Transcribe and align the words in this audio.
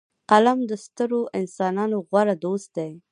قلم 0.29 0.59
د 0.69 0.71
سترو 0.83 1.21
انسانانو 1.39 1.97
غوره 2.09 2.35
دوست 2.45 2.69
دی 2.77 2.91